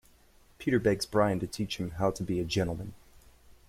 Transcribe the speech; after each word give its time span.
Peter 0.57 0.79
begs 0.79 1.05
Brian 1.05 1.39
to 1.39 1.45
teach 1.45 1.77
him 1.77 1.91
how 1.99 2.09
to 2.09 2.23
be 2.23 2.39
a 2.39 2.43
gentleman. 2.43 2.95